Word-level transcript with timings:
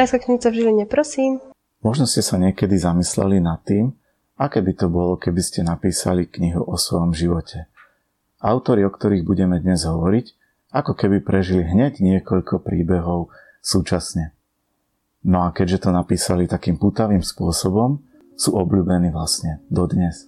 Literárska 0.00 0.32
kniha 0.32 0.48
v 0.48 0.56
Žiline, 0.56 0.84
prosím. 0.88 1.44
Možno 1.84 2.08
ste 2.08 2.24
sa 2.24 2.40
niekedy 2.40 2.72
zamysleli 2.72 3.36
nad 3.36 3.60
tým, 3.68 3.92
aké 4.40 4.64
by 4.64 4.72
to 4.72 4.88
bolo, 4.88 5.20
keby 5.20 5.44
ste 5.44 5.60
napísali 5.60 6.24
knihu 6.24 6.64
o 6.64 6.80
svojom 6.80 7.12
živote. 7.12 7.68
Autori, 8.40 8.80
o 8.80 8.88
ktorých 8.88 9.28
budeme 9.28 9.60
dnes 9.60 9.84
hovoriť, 9.84 10.26
ako 10.72 10.96
keby 10.96 11.20
prežili 11.20 11.68
hneď 11.68 12.00
niekoľko 12.00 12.64
príbehov 12.64 13.28
súčasne. 13.60 14.32
No 15.20 15.44
a 15.44 15.52
keďže 15.52 15.84
to 15.84 15.90
napísali 15.92 16.48
takým 16.48 16.80
putavým 16.80 17.20
spôsobom, 17.20 18.00
sú 18.40 18.56
obľúbení 18.56 19.12
vlastne 19.12 19.60
dodnes. 19.68 20.24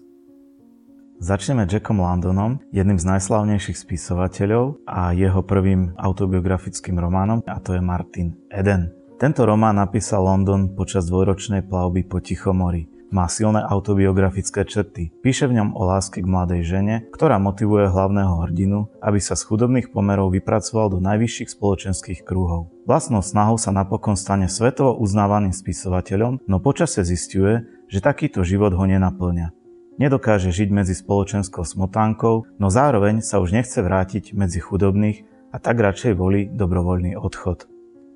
Začneme 1.17 1.65
Jackom 1.65 1.97
Londonom, 1.97 2.61
jedným 2.77 3.01
z 3.01 3.09
najslavnejších 3.09 3.81
spisovateľov 3.89 4.85
a 4.85 5.17
jeho 5.17 5.41
prvým 5.41 5.97
autobiografickým 5.97 7.01
románom, 7.01 7.41
a 7.49 7.57
to 7.57 7.73
je 7.73 7.81
Martin 7.81 8.37
Eden. 8.53 9.01
Tento 9.23 9.47
román 9.47 9.79
napísal 9.79 10.27
London 10.27 10.75
počas 10.75 11.07
dvojročnej 11.07 11.63
plavby 11.71 12.03
po 12.11 12.19
Tichomori. 12.19 12.91
Má 13.15 13.31
silné 13.31 13.63
autobiografické 13.63 14.67
črty. 14.67 15.15
Píše 15.23 15.47
v 15.47 15.63
ňom 15.63 15.79
o 15.79 15.87
láske 15.87 16.19
k 16.19 16.27
mladej 16.27 16.67
žene, 16.67 17.07
ktorá 17.15 17.39
motivuje 17.39 17.87
hlavného 17.87 18.43
hrdinu, 18.43 18.91
aby 18.99 19.23
sa 19.23 19.39
z 19.39 19.47
chudobných 19.47 19.95
pomerov 19.95 20.35
vypracoval 20.35 20.91
do 20.91 20.99
najvyšších 20.99 21.55
spoločenských 21.55 22.27
krúhov. 22.27 22.75
Vlastnou 22.83 23.23
snahou 23.23 23.63
sa 23.63 23.71
napokon 23.71 24.19
stane 24.19 24.51
svetovo 24.51 24.99
uznávaným 24.99 25.55
spisovateľom, 25.55 26.43
no 26.43 26.57
počase 26.59 27.07
zistuje, 27.07 27.63
že 27.87 28.03
takýto 28.03 28.43
život 28.43 28.75
ho 28.75 28.85
nenaplňa. 28.91 29.55
Nedokáže 30.03 30.51
žiť 30.51 30.75
medzi 30.75 30.99
spoločenskou 30.99 31.63
smotánkou, 31.63 32.59
no 32.59 32.67
zároveň 32.75 33.23
sa 33.23 33.39
už 33.39 33.55
nechce 33.55 33.79
vrátiť 33.87 34.35
medzi 34.35 34.59
chudobných 34.59 35.23
a 35.55 35.63
tak 35.63 35.79
radšej 35.79 36.19
volí 36.19 36.51
dobrovoľný 36.51 37.15
odchod. 37.15 37.71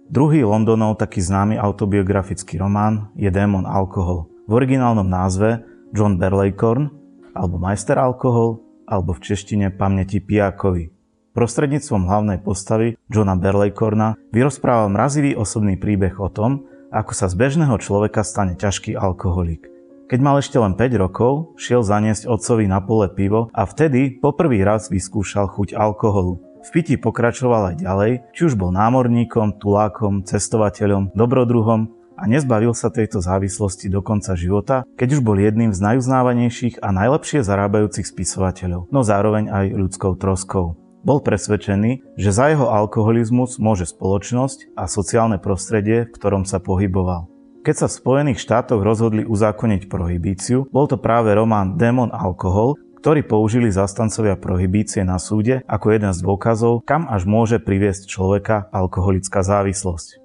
Druhý 0.07 0.47
Londonov 0.47 1.03
taký 1.03 1.19
známy 1.19 1.59
autobiografický 1.59 2.62
román 2.62 3.11
je 3.19 3.27
Démon 3.27 3.67
alkohol. 3.67 4.31
V 4.47 4.55
originálnom 4.55 5.03
názve 5.03 5.67
John 5.91 6.15
Berleycorn, 6.15 6.87
alebo 7.35 7.59
Majster 7.59 7.99
alkohol, 7.99 8.62
alebo 8.87 9.19
v 9.19 9.27
češtine 9.27 9.75
Pamäti 9.75 10.23
pijákovi. 10.23 10.95
Prostredníctvom 11.34 12.07
hlavnej 12.07 12.39
postavy 12.39 12.95
Johna 13.11 13.34
Berleycorna 13.34 14.15
vyrozpráva 14.31 14.87
mrazivý 14.87 15.34
osobný 15.34 15.75
príbeh 15.75 16.15
o 16.23 16.31
tom, 16.31 16.71
ako 16.95 17.11
sa 17.11 17.27
z 17.27 17.34
bežného 17.34 17.75
človeka 17.83 18.23
stane 18.23 18.55
ťažký 18.55 18.95
alkoholik. 18.95 19.67
Keď 20.07 20.23
mal 20.23 20.39
ešte 20.39 20.55
len 20.62 20.79
5 20.79 21.03
rokov, 21.03 21.59
šiel 21.59 21.83
zaniesť 21.83 22.31
otcovi 22.31 22.71
na 22.71 22.79
pole 22.79 23.11
pivo 23.11 23.51
a 23.51 23.67
vtedy 23.67 24.23
poprvý 24.23 24.62
raz 24.62 24.87
vyskúšal 24.87 25.51
chuť 25.51 25.75
alkoholu. 25.75 26.56
V 26.67 26.83
pití 26.83 26.98
pokračoval 26.98 27.70
aj 27.70 27.77
ďalej, 27.78 28.12
či 28.34 28.50
už 28.50 28.59
bol 28.59 28.75
námorníkom, 28.75 29.62
tulákom, 29.62 30.27
cestovateľom, 30.27 31.14
dobrodruhom 31.14 31.95
a 32.19 32.27
nezbavil 32.27 32.75
sa 32.75 32.91
tejto 32.91 33.22
závislosti 33.22 33.86
do 33.86 34.03
konca 34.03 34.34
života, 34.34 34.83
keď 34.98 35.14
už 35.14 35.20
bol 35.22 35.39
jedným 35.39 35.70
z 35.70 35.78
najuznávanejších 35.78 36.83
a 36.83 36.91
najlepšie 36.91 37.47
zarábajúcich 37.47 38.11
spisovateľov, 38.11 38.91
no 38.91 39.06
zároveň 39.06 39.47
aj 39.47 39.67
ľudskou 39.78 40.19
troskou. 40.19 40.75
Bol 41.06 41.22
presvedčený, 41.22 42.19
že 42.19 42.34
za 42.34 42.50
jeho 42.50 42.67
alkoholizmus 42.67 43.62
môže 43.62 43.87
spoločnosť 43.87 44.75
a 44.75 44.91
sociálne 44.91 45.39
prostredie, 45.39 46.11
v 46.11 46.14
ktorom 46.19 46.42
sa 46.50 46.59
pohyboval. 46.59 47.31
Keď 47.62 47.75
sa 47.83 47.87
v 47.87 47.98
Spojených 47.98 48.42
štátoch 48.42 48.83
rozhodli 48.83 49.22
uzákoniť 49.22 49.91
prohibíciu, 49.91 50.67
bol 50.70 50.91
to 50.91 50.98
práve 50.98 51.31
román 51.31 51.75
Demon 51.75 52.14
Alkohol, 52.14 52.78
ktorý 53.07 53.23
použili 53.23 53.71
zastancovia 53.71 54.35
prohibície 54.35 55.07
na 55.07 55.23
súde 55.23 55.62
ako 55.71 55.95
jeden 55.95 56.11
z 56.11 56.27
dôkazov, 56.27 56.83
kam 56.83 57.07
až 57.07 57.23
môže 57.23 57.62
priviesť 57.62 58.11
človeka 58.11 58.67
alkoholická 58.75 59.47
závislosť. 59.47 60.19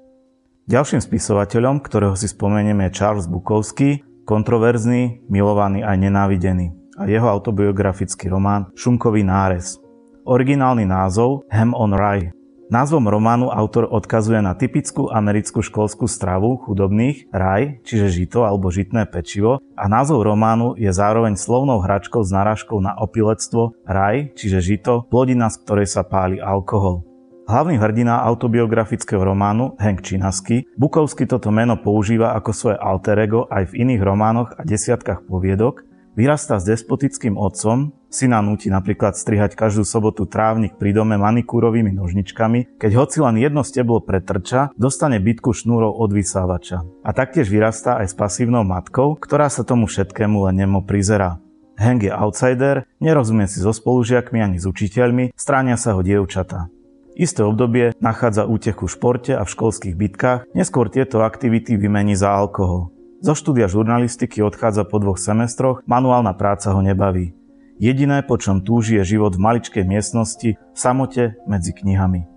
Ďalším 0.66 0.98
spisovateľom, 0.98 1.86
ktorého 1.86 2.18
si 2.18 2.26
spomenieme 2.26 2.90
je 2.90 2.98
Charles 2.98 3.30
Bukowski, 3.30 4.02
kontroverzný, 4.26 5.22
milovaný 5.30 5.86
aj 5.86 5.94
nenávidený 5.94 6.74
a 6.98 7.06
jeho 7.06 7.30
autobiografický 7.30 8.34
román 8.34 8.74
Šunkový 8.74 9.22
nárez. 9.22 9.78
Originálny 10.26 10.90
názov 10.90 11.46
Ham 11.54 11.78
on 11.78 11.94
Rye. 11.94 12.34
Názvom 12.72 13.04
románu 13.04 13.52
autor 13.52 13.84
odkazuje 13.92 14.40
na 14.40 14.56
typickú 14.56 15.12
americkú 15.12 15.60
školskú 15.60 16.08
stravu 16.08 16.56
chudobných, 16.56 17.28
raj, 17.28 17.84
čiže 17.84 18.08
žito 18.08 18.48
alebo 18.48 18.72
žitné 18.72 19.12
pečivo 19.12 19.60
a 19.76 19.92
názov 19.92 20.24
románu 20.24 20.80
je 20.80 20.88
zároveň 20.88 21.36
slovnou 21.36 21.84
hračkou 21.84 22.24
s 22.24 22.32
narážkou 22.32 22.80
na 22.80 22.96
opilectvo, 22.96 23.76
raj, 23.84 24.32
čiže 24.40 24.64
žito, 24.64 25.04
plodina, 25.12 25.52
z 25.52 25.68
ktorej 25.68 25.92
sa 25.92 26.08
páli 26.08 26.40
alkohol. 26.40 27.04
Hlavný 27.52 27.76
hrdina 27.76 28.24
autobiografického 28.24 29.20
románu, 29.20 29.76
Hank 29.76 30.00
Činasky, 30.00 30.64
Bukovsky 30.80 31.28
toto 31.28 31.52
meno 31.52 31.76
používa 31.76 32.40
ako 32.40 32.56
svoje 32.56 32.80
alter 32.80 33.20
ego 33.20 33.52
aj 33.52 33.76
v 33.76 33.84
iných 33.84 34.00
románoch 34.00 34.56
a 34.56 34.64
desiatkách 34.64 35.28
poviedok, 35.28 35.84
vyrastá 36.16 36.56
s 36.56 36.64
despotickým 36.64 37.36
otcom, 37.36 37.92
syna 38.12 38.44
núti 38.44 38.68
napríklad 38.68 39.16
strihať 39.16 39.56
každú 39.56 39.88
sobotu 39.88 40.28
trávnik 40.28 40.76
pri 40.76 40.92
dome 40.92 41.16
manikúrovými 41.16 41.96
nožničkami, 41.96 42.78
keď 42.78 42.92
hoci 43.00 43.24
len 43.24 43.40
jedno 43.40 43.64
steblo 43.64 44.04
pretrča, 44.04 44.70
dostane 44.76 45.18
bitku 45.24 45.56
šnúrov 45.56 45.96
od 45.96 46.12
vysávača. 46.12 46.84
A 47.02 47.10
taktiež 47.16 47.48
vyrastá 47.48 47.98
aj 48.04 48.12
s 48.12 48.16
pasívnou 48.20 48.68
matkou, 48.68 49.16
ktorá 49.16 49.48
sa 49.48 49.64
tomu 49.64 49.88
všetkému 49.88 50.52
len 50.52 50.62
nemo 50.62 50.84
prizerá. 50.84 51.40
Hank 51.80 52.06
je 52.06 52.14
outsider, 52.14 52.86
nerozumie 53.02 53.50
si 53.50 53.64
so 53.64 53.74
spolužiakmi 53.74 54.38
ani 54.38 54.62
s 54.62 54.70
učiteľmi, 54.70 55.34
stránia 55.34 55.80
sa 55.80 55.98
ho 55.98 56.06
dievčatá. 56.06 56.70
Isté 57.18 57.42
obdobie 57.42 57.98
nachádza 58.00 58.46
útechu 58.46 58.86
v 58.88 58.94
športe 58.94 59.34
a 59.34 59.44
v 59.44 59.52
školských 59.52 59.96
bitkách, 59.98 60.46
neskôr 60.54 60.88
tieto 60.94 61.26
aktivity 61.26 61.76
vymení 61.76 62.14
za 62.14 62.32
alkohol. 62.32 62.94
Zo 63.22 63.38
štúdia 63.38 63.70
žurnalistiky 63.70 64.42
odchádza 64.42 64.82
po 64.82 64.98
dvoch 64.98 65.22
semestroch, 65.22 65.86
manuálna 65.86 66.34
práca 66.34 66.74
ho 66.74 66.82
nebaví. 66.82 67.38
Jediné, 67.82 68.22
po 68.22 68.38
čom 68.38 68.62
túži, 68.62 69.02
je 69.02 69.18
život 69.18 69.34
v 69.34 69.42
maličkej 69.42 69.82
miestnosti, 69.82 70.54
v 70.54 70.78
samote 70.78 71.34
medzi 71.50 71.74
knihami. 71.74 72.30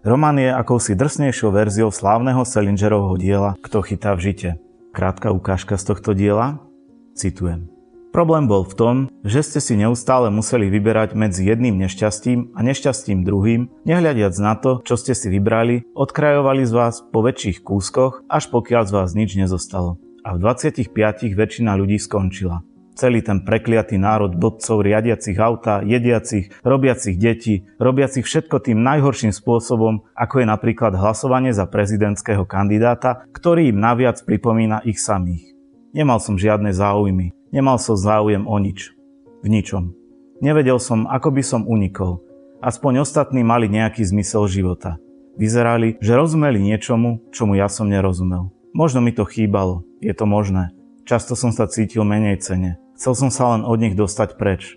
Roman 0.00 0.40
je 0.40 0.48
akousi 0.48 0.96
drsnejšou 0.96 1.52
verziou 1.52 1.92
slávneho 1.92 2.40
Selingerovho 2.40 3.20
diela 3.20 3.52
Kto 3.60 3.84
chytá 3.84 4.16
v 4.16 4.32
žite. 4.32 4.50
Krátka 4.96 5.28
ukážka 5.28 5.76
z 5.76 5.92
tohto 5.92 6.16
diela? 6.16 6.64
Citujem. 7.12 7.68
Problém 8.16 8.48
bol 8.48 8.64
v 8.64 8.72
tom, 8.72 8.96
že 9.20 9.44
ste 9.44 9.60
si 9.60 9.76
neustále 9.76 10.32
museli 10.32 10.72
vyberať 10.72 11.12
medzi 11.12 11.44
jedným 11.44 11.76
nešťastím 11.76 12.56
a 12.56 12.64
nešťastím 12.64 13.28
druhým, 13.28 13.68
nehľadiac 13.84 14.32
na 14.40 14.56
to, 14.56 14.80
čo 14.88 14.96
ste 14.96 15.12
si 15.12 15.28
vybrali, 15.28 15.84
odkrajovali 15.92 16.64
z 16.64 16.72
vás 16.72 17.04
po 17.04 17.20
väčších 17.20 17.60
kúskoch, 17.60 18.24
až 18.32 18.48
pokiaľ 18.48 18.88
z 18.88 18.92
vás 18.96 19.12
nič 19.12 19.36
nezostalo. 19.36 20.00
A 20.24 20.32
v 20.32 20.48
25 20.48 20.88
väčšina 21.36 21.76
ľudí 21.76 22.00
skončila. 22.00 22.64
Celý 22.98 23.22
ten 23.22 23.46
prekliatý 23.46 23.94
národ 23.94 24.34
bodcov 24.34 24.82
riadiacich 24.82 25.38
auta, 25.38 25.86
jediacich, 25.86 26.50
robiacich 26.66 27.14
deti, 27.14 27.62
robiacich 27.78 28.26
všetko 28.26 28.58
tým 28.58 28.82
najhorším 28.82 29.30
spôsobom, 29.30 30.02
ako 30.18 30.42
je 30.42 30.46
napríklad 30.50 30.98
hlasovanie 30.98 31.54
za 31.54 31.70
prezidentského 31.70 32.42
kandidáta, 32.42 33.22
ktorý 33.30 33.70
im 33.70 33.78
naviac 33.78 34.18
pripomína 34.26 34.82
ich 34.82 34.98
samých. 34.98 35.54
Nemal 35.94 36.18
som 36.18 36.34
žiadne 36.34 36.74
záujmy, 36.74 37.38
Nemal 37.48 37.80
som 37.80 37.96
záujem 37.96 38.44
o 38.44 38.56
nič. 38.60 38.92
V 39.40 39.46
ničom. 39.48 39.96
Nevedel 40.44 40.76
som, 40.76 41.08
ako 41.08 41.32
by 41.32 41.42
som 41.42 41.62
unikol. 41.64 42.20
Aspoň 42.60 43.06
ostatní 43.06 43.40
mali 43.40 43.70
nejaký 43.70 44.04
zmysel 44.04 44.44
života. 44.50 45.00
Vyzerali, 45.38 45.96
že 46.02 46.18
rozumeli 46.18 46.58
niečomu, 46.58 47.30
čomu 47.30 47.54
ja 47.56 47.70
som 47.70 47.88
nerozumel. 47.88 48.50
Možno 48.74 49.00
mi 49.00 49.14
to 49.14 49.24
chýbalo, 49.24 49.86
je 50.02 50.12
to 50.12 50.28
možné. 50.28 50.74
Často 51.08 51.32
som 51.38 51.54
sa 51.54 51.64
cítil 51.70 52.04
menej 52.04 52.42
cene. 52.44 52.76
Chcel 52.98 53.14
som 53.14 53.30
sa 53.30 53.54
len 53.54 53.62
od 53.62 53.78
nich 53.78 53.94
dostať 53.94 54.34
preč. 54.34 54.74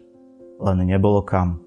Len 0.62 0.78
nebolo 0.86 1.26
kam. 1.26 1.66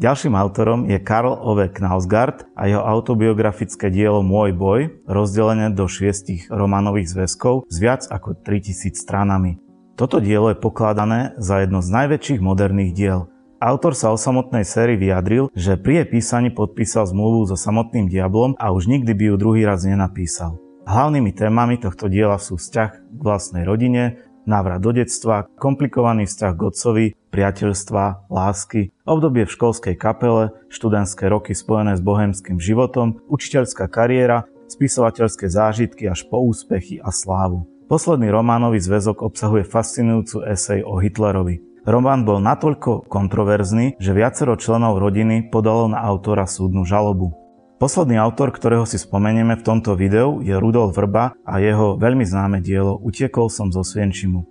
Ďalším 0.00 0.32
autorom 0.32 0.88
je 0.88 0.96
Karl 0.96 1.36
Ove 1.44 1.68
Knausgard 1.68 2.48
a 2.56 2.64
jeho 2.64 2.80
autobiografické 2.80 3.92
dielo 3.92 4.24
Môj 4.24 4.56
boj, 4.56 5.04
rozdelené 5.04 5.68
do 5.76 5.84
šiestich 5.84 6.48
románových 6.48 7.12
zväzkov 7.12 7.68
s 7.68 7.76
viac 7.84 8.08
ako 8.08 8.40
3000 8.40 8.96
stranami. 8.96 9.60
Toto 9.92 10.24
dielo 10.24 10.48
je 10.48 10.56
pokladané 10.56 11.36
za 11.36 11.60
jedno 11.60 11.84
z 11.84 11.92
najväčších 11.92 12.40
moderných 12.40 12.96
diel. 12.96 13.20
Autor 13.60 13.92
sa 13.92 14.08
o 14.08 14.16
samotnej 14.16 14.64
sérii 14.64 14.96
vyjadril, 14.96 15.52
že 15.52 15.76
pri 15.76 16.00
jej 16.00 16.08
písaní 16.08 16.48
podpísal 16.48 17.04
zmluvu 17.12 17.44
so 17.44 17.60
samotným 17.60 18.08
diablom 18.08 18.56
a 18.56 18.72
už 18.72 18.88
nikdy 18.88 19.12
by 19.12 19.24
ju 19.28 19.34
druhý 19.36 19.68
raz 19.68 19.84
nenapísal. 19.84 20.56
Hlavnými 20.88 21.36
témami 21.36 21.76
tohto 21.76 22.08
diela 22.08 22.40
sú 22.40 22.56
vzťah 22.56 22.90
k 22.96 23.20
vlastnej 23.20 23.68
rodine, 23.68 24.24
návrat 24.48 24.80
do 24.80 24.96
detstva, 24.96 25.44
komplikovaný 25.60 26.24
vzťah 26.24 26.52
k 26.56 26.60
otcovi, 26.64 27.06
priateľstva, 27.28 28.32
lásky, 28.32 28.90
obdobie 29.04 29.44
v 29.44 29.54
školskej 29.54 29.94
kapele, 30.00 30.56
študentské 30.72 31.28
roky 31.28 31.52
spojené 31.52 31.94
s 31.94 32.02
bohemským 32.02 32.56
životom, 32.56 33.20
učiteľská 33.28 33.84
kariéra, 33.92 34.48
spisovateľské 34.72 35.52
zážitky 35.52 36.08
až 36.08 36.24
po 36.26 36.40
úspechy 36.40 36.98
a 36.98 37.12
slávu. 37.12 37.68
Posledný 37.88 38.28
románový 38.28 38.80
zväzok 38.84 39.24
obsahuje 39.24 39.64
fascinujúcu 39.64 40.44
esej 40.44 40.84
o 40.84 41.00
Hitlerovi. 41.00 41.64
Román 41.88 42.28
bol 42.28 42.36
natoľko 42.36 43.08
kontroverzný, 43.08 43.96
že 43.96 44.12
viacero 44.12 44.60
členov 44.60 45.00
rodiny 45.00 45.48
podalo 45.48 45.88
na 45.88 46.04
autora 46.04 46.44
súdnu 46.44 46.84
žalobu. 46.84 47.47
Posledný 47.78 48.18
autor, 48.18 48.50
ktorého 48.50 48.82
si 48.90 48.98
spomenieme 48.98 49.54
v 49.54 49.62
tomto 49.62 49.94
videu, 49.94 50.42
je 50.42 50.50
Rudolf 50.50 50.98
Vrba 50.98 51.38
a 51.46 51.62
jeho 51.62 51.94
veľmi 51.94 52.26
známe 52.26 52.58
dielo 52.58 52.98
Utiekol 52.98 53.46
som 53.46 53.70
zo 53.70 53.86
Svienčimu. 53.86 54.42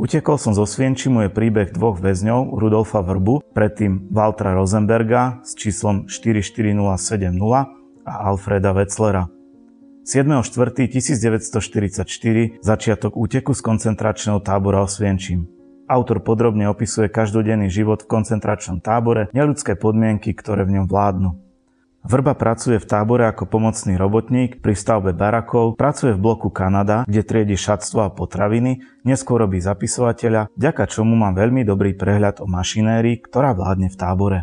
Utekol 0.00 0.40
som 0.40 0.56
zo 0.56 0.64
Svienčimu 0.64 1.28
je 1.28 1.36
príbeh 1.36 1.68
dvoch 1.68 2.00
väzňov, 2.00 2.56
Rudolfa 2.56 3.04
Vrbu, 3.04 3.44
predtým 3.52 4.08
Waltra 4.08 4.56
Rosenberga 4.56 5.44
s 5.44 5.52
číslom 5.52 6.08
44070 6.08 8.08
a 8.08 8.12
Alfreda 8.32 8.72
Wetzlera. 8.72 9.28
7.4.1944 10.08 12.64
začiatok 12.64 13.20
úteku 13.20 13.52
z 13.52 13.60
koncentračného 13.68 14.40
tábora 14.40 14.80
Osvienčím. 14.80 15.44
Autor 15.92 16.24
podrobne 16.24 16.72
opisuje 16.72 17.12
každodenný 17.12 17.68
život 17.68 18.00
v 18.00 18.16
koncentračnom 18.16 18.80
tábore, 18.80 19.28
neľudské 19.36 19.76
podmienky, 19.76 20.32
ktoré 20.32 20.64
v 20.64 20.80
ňom 20.80 20.88
vládnu. 20.88 21.51
Vrba 22.02 22.34
pracuje 22.34 22.82
v 22.82 22.88
tábore 22.88 23.30
ako 23.30 23.46
pomocný 23.46 23.94
robotník 23.94 24.58
pri 24.58 24.74
stavbe 24.74 25.14
barakov, 25.14 25.78
pracuje 25.78 26.10
v 26.12 26.22
bloku 26.22 26.50
Kanada, 26.50 27.06
kde 27.06 27.22
triedi 27.22 27.54
šatstvo 27.54 28.02
a 28.02 28.10
potraviny, 28.10 28.82
neskôr 29.06 29.46
robí 29.46 29.62
zapisovateľa, 29.62 30.50
vďaka 30.58 30.90
čomu 30.90 31.14
mám 31.14 31.38
veľmi 31.38 31.62
dobrý 31.62 31.94
prehľad 31.94 32.42
o 32.42 32.50
mašinérii, 32.50 33.22
ktorá 33.22 33.54
vládne 33.54 33.86
v 33.86 33.96
tábore. 33.96 34.38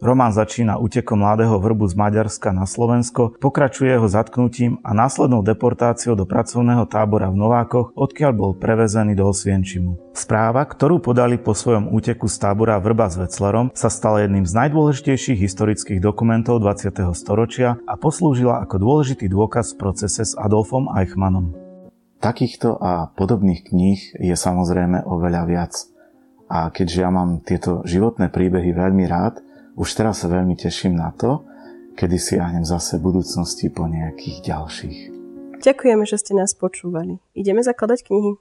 Román 0.00 0.32
začína 0.32 0.80
útekom 0.80 1.20
mladého 1.20 1.60
vrbu 1.60 1.84
z 1.84 1.92
Maďarska 1.92 2.56
na 2.56 2.64
Slovensko, 2.64 3.36
pokračuje 3.36 3.92
jeho 3.92 4.08
zatknutím 4.08 4.80
a 4.80 4.96
následnou 4.96 5.44
deportáciou 5.44 6.16
do 6.16 6.24
pracovného 6.24 6.88
tábora 6.88 7.28
v 7.28 7.36
Novákoch, 7.36 7.92
odkiaľ 7.92 8.32
bol 8.32 8.50
prevezený 8.56 9.12
do 9.12 9.28
Osvienčimu. 9.28 10.16
Správa, 10.16 10.64
ktorú 10.64 11.04
podali 11.04 11.36
po 11.36 11.52
svojom 11.52 11.92
úteku 11.92 12.32
z 12.32 12.36
tábora 12.40 12.80
Vrba 12.80 13.12
s 13.12 13.20
Veclerom, 13.20 13.76
sa 13.76 13.92
stala 13.92 14.24
jedným 14.24 14.48
z 14.48 14.56
najdôležitejších 14.56 15.36
historických 15.36 16.00
dokumentov 16.00 16.64
20. 16.64 16.96
storočia 17.12 17.76
a 17.84 17.92
poslúžila 18.00 18.64
ako 18.64 18.80
dôležitý 18.80 19.28
dôkaz 19.28 19.76
v 19.76 19.84
procese 19.84 20.24
s 20.24 20.32
Adolfom 20.32 20.88
Eichmannom. 20.96 21.52
Takýchto 22.24 22.72
a 22.80 23.12
podobných 23.12 23.68
kníh 23.68 24.16
je 24.16 24.32
samozrejme 24.32 25.04
oveľa 25.04 25.44
viac. 25.44 25.76
A 26.48 26.72
keďže 26.72 26.98
ja 27.04 27.12
mám 27.12 27.44
tieto 27.44 27.84
životné 27.84 28.32
príbehy 28.32 28.74
veľmi 28.74 29.04
rád, 29.06 29.38
už 29.76 29.88
teraz 29.94 30.22
sa 30.22 30.32
veľmi 30.32 30.56
teším 30.58 30.98
na 30.98 31.12
to, 31.14 31.44
kedy 31.94 32.16
siahnem 32.16 32.64
zase 32.64 32.96
v 32.96 33.12
budúcnosti 33.12 33.68
po 33.68 33.84
nejakých 33.84 34.38
ďalších. 34.46 34.98
Ďakujeme, 35.60 36.04
že 36.08 36.16
ste 36.16 36.32
nás 36.32 36.56
počúvali. 36.56 37.20
Ideme 37.36 37.60
zakladať 37.60 38.08
knihy. 38.08 38.40